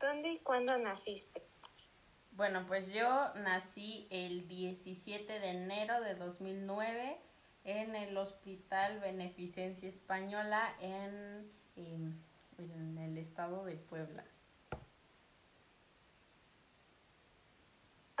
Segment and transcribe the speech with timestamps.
[0.00, 1.42] ¿Dónde y cuándo naciste?
[2.32, 7.18] Bueno, pues yo nací el 17 de enero de 2009
[7.64, 12.24] en el Hospital Beneficencia Española en, en,
[12.56, 14.24] en el estado de Puebla.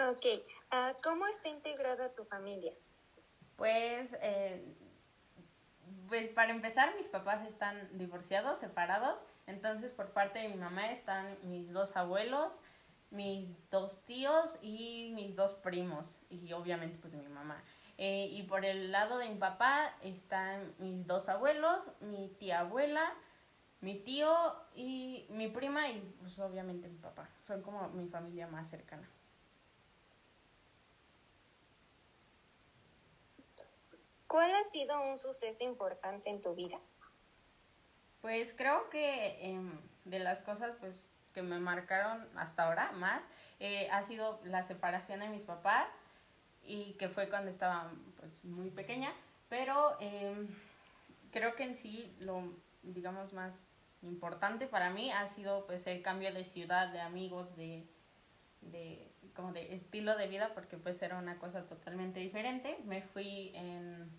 [0.08, 0.26] Ok,
[0.70, 2.72] ah, ¿cómo está integrada tu familia?
[3.56, 4.62] Pues, eh,
[6.08, 9.18] pues para empezar, mis papás están divorciados, separados.
[9.50, 12.58] Entonces, por parte de mi mamá están mis dos abuelos,
[13.10, 16.18] mis dos tíos y mis dos primos.
[16.30, 17.62] Y obviamente, pues mi mamá.
[17.98, 23.12] Eh, y por el lado de mi papá están mis dos abuelos, mi tía abuela,
[23.80, 24.34] mi tío
[24.74, 27.28] y mi prima y pues obviamente mi papá.
[27.46, 29.06] Son como mi familia más cercana.
[34.26, 36.80] ¿Cuál ha sido un suceso importante en tu vida?
[38.20, 43.22] Pues creo que em, de las cosas pues que me marcaron hasta ahora más
[43.60, 45.90] eh, ha sido la separación de mis papás
[46.62, 49.10] y que fue cuando estaba pues muy pequeña,
[49.48, 50.48] pero em,
[51.30, 52.42] creo que en sí lo
[52.82, 57.86] digamos más importante para mí ha sido pues el cambio de ciudad, de amigos, de,
[58.62, 62.78] de como de estilo de vida porque pues era una cosa totalmente diferente.
[62.84, 64.10] Me fui en,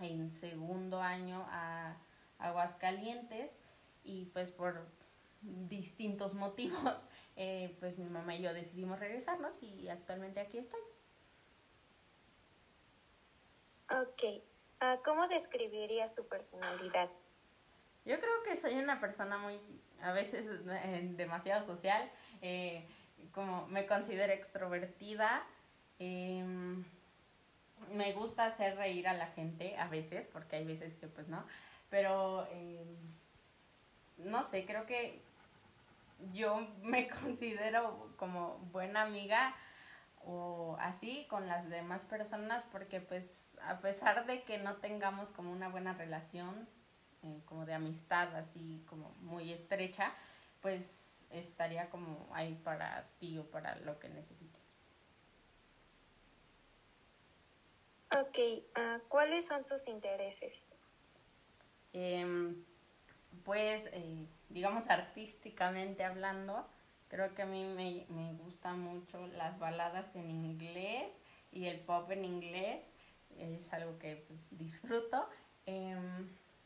[0.00, 1.96] en segundo año a
[2.38, 3.56] Aguascalientes
[4.04, 4.86] y pues por
[5.40, 6.94] distintos motivos
[7.36, 10.80] eh, pues mi mamá y yo decidimos regresarnos y actualmente aquí estoy.
[13.90, 14.42] Ok,
[14.82, 17.10] uh, ¿cómo describirías tu personalidad?
[18.04, 19.60] Yo creo que soy una persona muy,
[20.02, 22.10] a veces eh, demasiado social.
[22.42, 22.86] Eh,
[23.32, 25.44] como me considero extrovertida.
[25.98, 26.44] Eh,
[27.92, 31.44] me gusta hacer reír a la gente a veces, porque hay veces que pues no.
[31.90, 32.84] Pero eh,
[34.18, 35.22] no sé, creo que
[36.32, 39.54] yo me considero como buena amiga
[40.24, 45.52] o así con las demás personas porque pues a pesar de que no tengamos como
[45.52, 46.68] una buena relación
[47.22, 50.12] eh, como de amistad así como muy estrecha
[50.60, 54.62] pues estaría como ahí para ti o para lo que necesites.
[58.18, 58.38] Ok,
[58.76, 60.66] uh, ¿cuáles son tus intereses?
[62.00, 62.54] Eh,
[63.44, 66.64] pues, eh, digamos, artísticamente hablando,
[67.08, 71.12] creo que a mí me, me gustan mucho las baladas en inglés
[71.50, 72.84] y el pop en inglés.
[73.36, 75.28] Es algo que pues, disfruto.
[75.66, 75.96] Eh,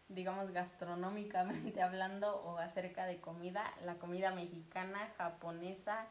[0.08, 6.06] digamos, gastronómicamente hablando o acerca de comida, la comida mexicana, japonesa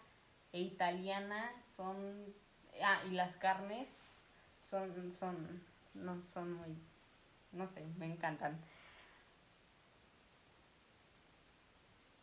[0.52, 2.34] e italiana son,
[2.84, 4.02] ah, y las carnes
[4.64, 5.62] son, son,
[5.94, 6.76] no, son muy,
[7.52, 8.59] no sé, me encantan.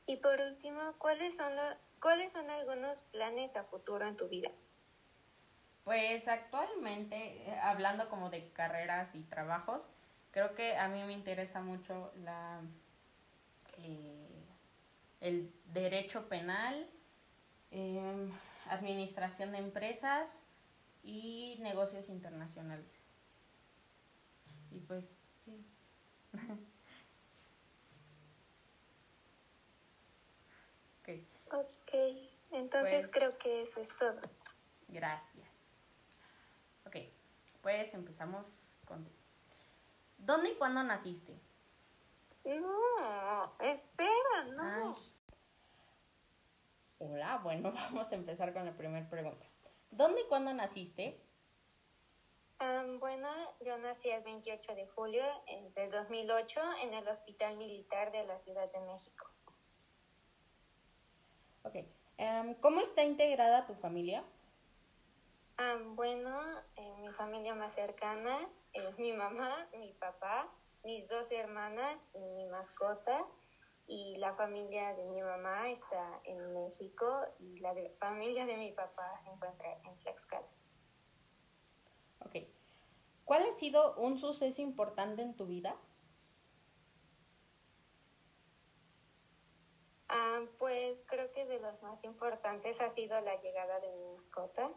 [0.09, 1.63] Y por último, ¿cuáles son, lo,
[2.01, 4.51] ¿cuáles son algunos planes a futuro en tu vida?
[5.85, 9.89] Pues actualmente, eh, hablando como de carreras y trabajos,
[10.33, 12.61] creo que a mí me interesa mucho la
[13.79, 14.29] eh,
[15.21, 16.89] el derecho penal,
[17.71, 18.31] eh,
[18.71, 20.39] administración de empresas
[21.03, 23.05] y negocios internacionales.
[24.71, 25.65] Y pues sí.
[31.03, 31.09] ok.
[31.53, 31.95] Ok,
[32.89, 34.21] entonces pues, creo que eso es todo.
[34.89, 35.49] Gracias.
[36.87, 36.97] Ok,
[37.61, 38.47] pues empezamos
[38.85, 39.09] con...
[40.19, 41.39] ¿Dónde y cuándo naciste?
[42.45, 44.95] No, espera, no.
[44.97, 45.03] Ay.
[46.99, 49.47] Hola, bueno, vamos a empezar con la primera pregunta.
[49.91, 51.21] ¿Dónde y cuándo naciste?
[52.61, 53.29] Um, bueno,
[53.61, 55.23] yo nací el 28 de julio
[55.77, 59.31] del 2008 en el Hospital Militar de la Ciudad de México.
[61.63, 61.77] Ok.
[62.19, 64.25] Um, ¿Cómo está integrada tu familia?
[65.59, 66.41] Um, bueno,
[66.77, 70.49] eh, mi familia más cercana es mi mamá, mi papá,
[70.83, 73.25] mis dos hermanas y mi mascota.
[73.87, 78.73] Y la familia de mi mamá está en México y la de, familia de mi
[78.73, 80.47] papá se encuentra en Tlaxcala.
[82.19, 82.37] Ok.
[83.25, 85.77] ¿Cuál ha sido un suceso importante en tu vida?
[90.09, 94.71] Ah, pues creo que de los más importantes ha sido la llegada de mi mascota,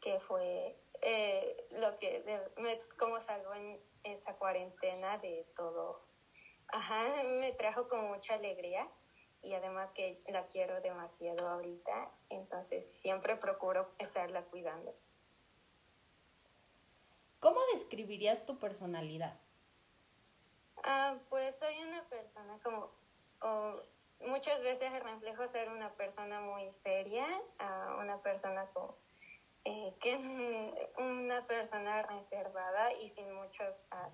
[0.00, 6.04] que fue eh, lo que de, me, como salgo en esta cuarentena de todo.
[6.66, 8.88] Ajá, me trajo con mucha alegría
[9.40, 14.92] y además que la quiero demasiado ahorita, entonces siempre procuro estarla cuidando.
[17.38, 19.38] ¿Cómo describirías tu personalidad?
[20.82, 22.90] Ah, pues soy una persona como,
[23.42, 23.80] oh,
[24.20, 27.26] muchas veces reflejo ser una persona muy seria,
[28.00, 28.96] una persona como,
[29.64, 30.16] eh, que
[30.98, 34.10] una persona reservada y sin muchos ah,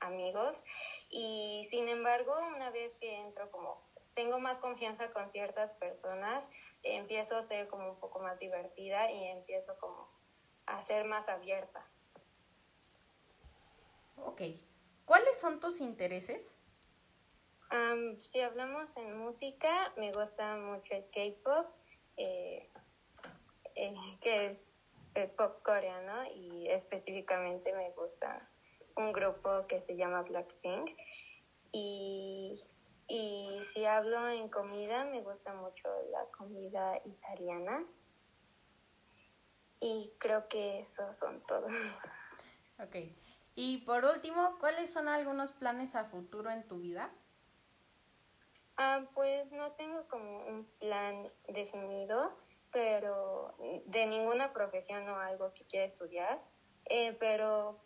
[0.00, 0.64] amigos.
[1.10, 3.82] Y sin embargo, una vez que entro como,
[4.14, 6.50] tengo más confianza con ciertas personas,
[6.82, 10.08] empiezo a ser como un poco más divertida y empiezo como
[10.66, 11.86] a ser más abierta.
[14.16, 14.42] Ok.
[15.04, 16.55] ¿Cuáles son tus intereses?
[18.18, 21.66] Si hablamos en música, me gusta mucho el K-pop,
[22.16, 22.70] eh,
[23.74, 28.38] eh, que es el pop coreano, y específicamente me gusta
[28.96, 30.90] un grupo que se llama Blackpink.
[31.72, 32.54] Y,
[33.08, 37.84] y si hablo en comida, me gusta mucho la comida italiana.
[39.80, 41.98] Y creo que esos son todos.
[42.78, 42.96] Ok.
[43.54, 47.10] Y por último, ¿cuáles son algunos planes a futuro en tu vida?
[48.76, 52.34] Ah, pues no tengo como un plan definido,
[52.70, 53.54] pero
[53.86, 56.42] de ninguna profesión o algo que quiera estudiar,
[56.86, 57.78] eh, pero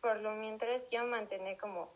[0.00, 1.90] por lo mientras yo mantener como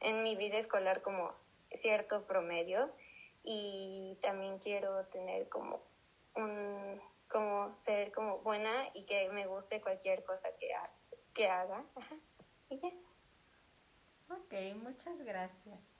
[0.00, 1.32] en mi vida escolar como
[1.72, 2.92] cierto promedio
[3.42, 5.80] y también quiero tener como
[6.34, 10.70] un como ser como buena y que me guste cualquier cosa que,
[11.34, 11.84] que haga.
[14.30, 15.97] Ok, muchas gracias.